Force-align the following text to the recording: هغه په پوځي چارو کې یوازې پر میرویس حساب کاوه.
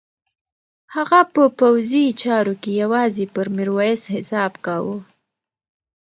هغه 0.95 1.19
په 1.33 1.43
پوځي 1.59 2.05
چارو 2.21 2.53
کې 2.61 2.71
یوازې 2.81 3.25
پر 3.33 3.47
میرویس 3.55 4.01
حساب 4.15 4.53
کاوه. 4.65 4.97